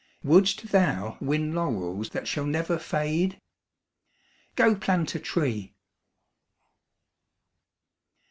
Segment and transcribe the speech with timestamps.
[0.23, 3.39] Wouldst thou win laurels that shall never fade?
[4.55, 5.75] Go plant a tree.